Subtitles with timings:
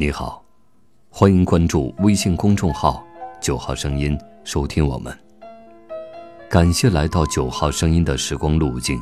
[0.00, 0.42] 你好，
[1.10, 3.04] 欢迎关注微信公众号
[3.38, 5.14] “九号声音”，收听我们。
[6.48, 8.98] 感谢来到九号声音的时光路径。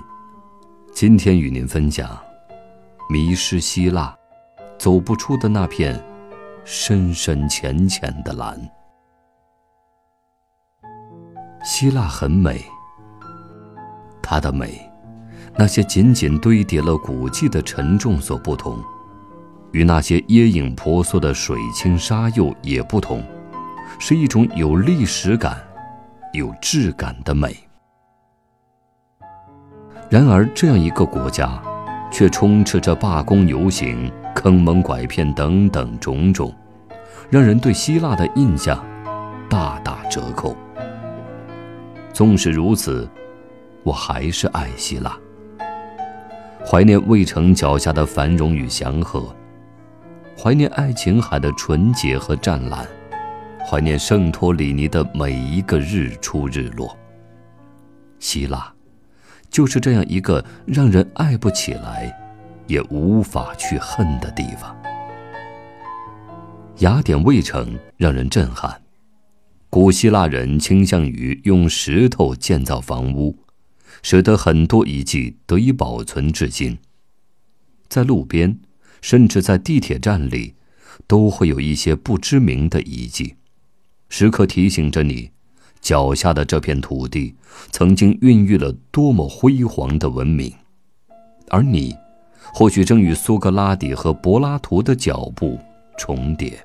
[0.92, 2.19] 今天与您分享：
[3.09, 4.12] 迷失希腊，
[4.77, 6.05] 走不出的那片
[6.64, 8.60] 深深浅浅的蓝。
[11.65, 12.60] 希腊很美，
[14.20, 14.91] 它的美，
[15.56, 18.83] 那些仅仅堆叠了古迹的沉重所不同。
[19.72, 23.22] 与那些椰影婆娑的水清沙幼也不同，
[23.98, 25.58] 是一种有历史感、
[26.32, 27.56] 有质感的美。
[30.08, 31.62] 然而，这样一个国家，
[32.10, 36.55] 却充斥着罢工游行、坑蒙拐骗等等种种，
[37.28, 38.82] 让人对希腊的印象
[39.50, 40.56] 大打折扣。
[42.14, 43.06] 纵使如此，
[43.82, 45.14] 我还是爱希腊，
[46.64, 49.22] 怀念卫城脚下的繁荣与祥和。
[50.41, 52.86] 怀念爱琴海的纯洁和湛蓝，
[53.67, 56.97] 怀念圣托里尼的每一个日出日落。
[58.20, 58.72] 希腊，
[59.50, 62.16] 就是这样一个让人爱不起来，
[62.69, 64.77] 也无法去恨的地方。
[66.78, 68.81] 雅典卫城让人震撼，
[69.69, 73.36] 古希腊人倾向于用石头建造房屋，
[74.03, 76.78] 使得很多遗迹得以保存至今。
[77.89, 78.56] 在路边。
[79.00, 80.54] 甚至在地铁站里，
[81.06, 83.36] 都会有一些不知名的遗迹，
[84.08, 85.30] 时刻提醒着你，
[85.80, 87.34] 脚下的这片土地
[87.70, 90.52] 曾经孕育了多么辉煌的文明，
[91.48, 91.94] 而你，
[92.52, 95.58] 或许正与苏格拉底和柏拉图的脚步
[95.96, 96.58] 重叠。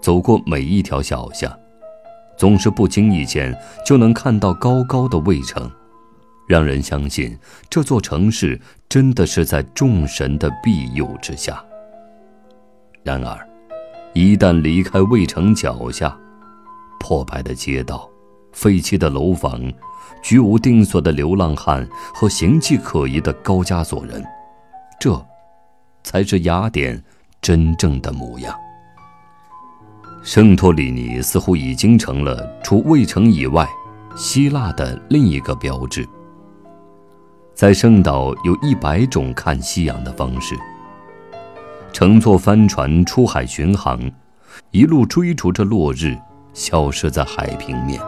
[0.00, 1.52] 走过每一条小巷，
[2.36, 5.70] 总是不经意间就能看到高高的卫城。
[6.48, 7.38] 让人相信
[7.68, 11.62] 这座城市真的是在众神的庇佑之下。
[13.04, 13.48] 然而，
[14.14, 16.16] 一旦离开卫城脚下，
[16.98, 18.08] 破败的街道、
[18.52, 19.70] 废弃的楼房、
[20.22, 24.24] 居无定所的流浪汉和形迹可疑的高加索人，
[24.98, 25.24] 这，
[26.02, 27.02] 才是雅典
[27.40, 28.54] 真正的模样。
[30.22, 33.68] 圣托里尼似乎已经成了除卫城以外，
[34.16, 36.06] 希腊的另一个标志。
[37.58, 40.54] 在圣岛有一百种看夕阳的方式。
[41.92, 44.00] 乘坐帆船出海巡航，
[44.70, 46.16] 一路追逐着落日，
[46.54, 48.00] 消失在海平面。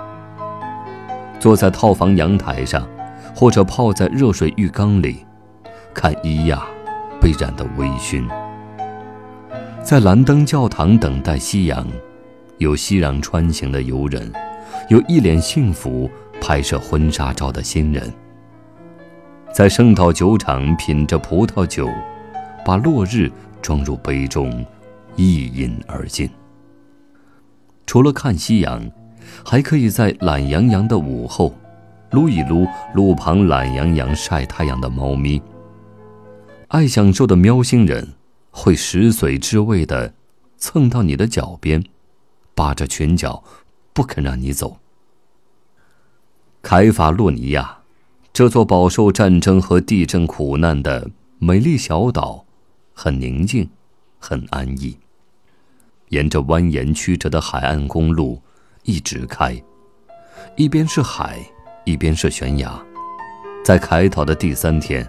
[1.41, 2.87] 坐在套房阳台上，
[3.35, 5.27] 或者泡在热水浴缸里，
[5.93, 6.65] 看伊亚
[7.21, 8.25] 被染得微醺。
[9.83, 11.85] 在蓝灯教堂等待夕阳，
[12.59, 14.33] 有熙攘穿行的游人，
[14.89, 16.09] 有一脸幸福
[16.41, 18.09] 拍摄婚纱照的新人。
[19.53, 21.89] 在圣岛酒厂品着葡萄酒，
[22.65, 23.31] 把落日
[23.61, 24.65] 装入杯中，
[25.17, 26.31] 一饮而尽。
[27.85, 28.89] 除了看夕阳，
[29.45, 31.53] 还可以在懒洋洋的午后，
[32.13, 35.43] 撸一撸路旁懒洋洋晒太阳的猫咪。
[36.69, 38.13] 爱享受的喵星人，
[38.53, 40.15] 会食髓知味的
[40.59, 41.85] 蹭到你的脚边，
[42.55, 43.43] 扒着裙角，
[43.93, 44.79] 不肯让你走。
[46.63, 47.80] 凯法洛尼亚。
[48.41, 52.47] 这座饱受战争和地震苦难的美丽小岛，
[52.95, 53.69] 很宁静，
[54.19, 54.97] 很安逸。
[56.09, 58.41] 沿着蜿蜒曲折的海岸公路
[58.85, 59.63] 一直开，
[60.57, 61.39] 一边是海，
[61.85, 62.83] 一边是悬崖。
[63.63, 65.07] 在开岛的第三天，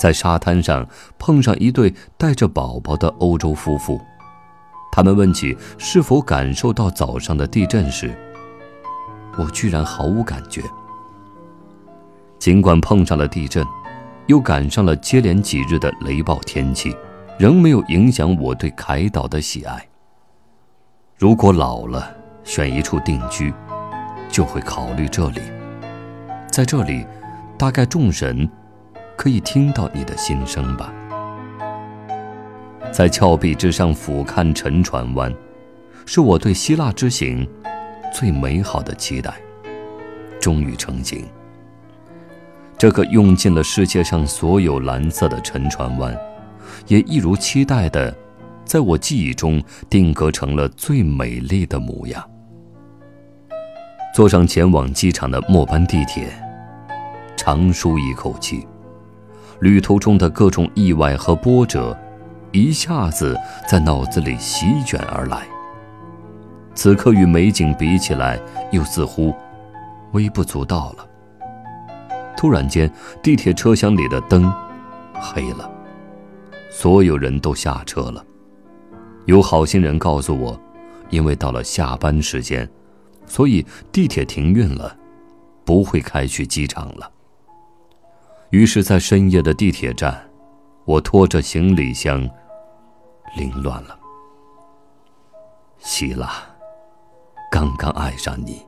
[0.00, 0.84] 在沙滩上
[1.16, 4.00] 碰上一对带着宝宝的欧洲夫妇，
[4.90, 8.18] 他们问起是否感受到早上的地震时，
[9.38, 10.60] 我居然毫无感觉。
[12.38, 13.66] 尽管碰上了地震，
[14.26, 16.96] 又赶上了接连几日的雷暴天气，
[17.38, 19.86] 仍没有影响我对凯岛的喜爱。
[21.16, 22.14] 如果老了
[22.44, 23.52] 选一处定居，
[24.30, 25.40] 就会考虑这里。
[26.50, 27.04] 在这里，
[27.58, 28.48] 大概众神
[29.16, 30.92] 可以听到你的心声吧。
[32.92, 35.34] 在峭壁之上俯瞰沉船湾，
[36.06, 37.46] 是我对希腊之行
[38.14, 39.34] 最美好的期待，
[40.40, 41.26] 终于成型。
[42.78, 46.16] 这个用尽了世界上所有蓝色的沉船湾，
[46.86, 48.16] 也一如期待的，
[48.64, 49.60] 在我记忆中
[49.90, 52.24] 定格成了最美丽的模样。
[54.14, 56.28] 坐上前往机场的末班地铁，
[57.36, 58.64] 长舒一口气，
[59.58, 61.98] 旅途中的各种意外和波折，
[62.52, 63.36] 一下子
[63.68, 65.48] 在脑子里席卷而来。
[66.76, 68.38] 此刻与美景比起来，
[68.70, 69.34] 又似乎
[70.12, 71.07] 微不足道了。
[72.38, 72.88] 突然间，
[73.20, 74.48] 地铁车厢里的灯
[75.12, 75.68] 黑了，
[76.70, 78.24] 所有人都下车了，
[79.26, 80.56] 有好心人告诉我，
[81.10, 82.70] 因为到了下班时间，
[83.26, 84.96] 所以地铁停运了，
[85.64, 87.10] 不会开去机场了。
[88.50, 90.30] 于是，在深夜的地铁站，
[90.84, 92.20] 我拖着行李箱，
[93.36, 93.98] 凌乱了。
[95.80, 96.30] 希拉，
[97.50, 98.64] 刚刚爱上你，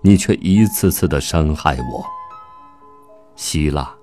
[0.00, 2.02] 你却一次次的伤害我。
[3.36, 3.94] 希腊，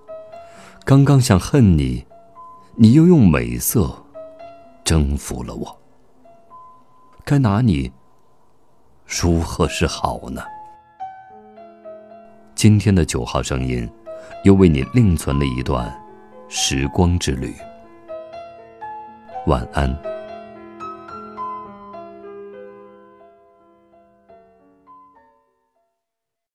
[0.86, 2.06] 刚刚想恨你，
[2.76, 4.00] 你又用美色。
[4.84, 5.80] 征服了我，
[7.24, 7.90] 该拿你
[9.08, 10.44] 如何是好呢？
[12.54, 13.90] 今天的九号声音，
[14.44, 15.90] 又为你另存了一段
[16.50, 17.56] 时光之旅。
[19.48, 20.13] 晚安。